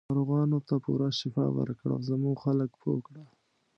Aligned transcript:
ناروغانو 0.09 0.57
ته 0.67 0.75
پوره 0.83 1.09
شفا 1.19 1.45
ورکړه 1.57 1.91
او 1.95 2.01
زموږ 2.09 2.35
خلک 2.45 2.71
پوه 2.81 2.99
کړه. 3.07 3.23